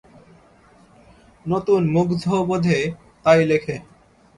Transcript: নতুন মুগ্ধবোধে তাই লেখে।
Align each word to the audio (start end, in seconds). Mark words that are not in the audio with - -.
নতুন 1.45 1.81
মুগ্ধবোধে 1.89 2.77
তাই 3.25 3.41
লেখে। 3.45 3.75